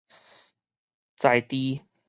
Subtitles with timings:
[1.15, 1.85] 在佇